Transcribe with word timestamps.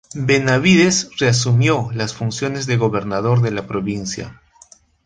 Benavídez 0.15 1.11
reasumió 1.19 1.91
las 1.93 2.15
funciones 2.15 2.65
de 2.65 2.75
gobernador 2.75 3.43
de 3.43 3.51
la 3.51 3.67
provincia. 3.67 4.41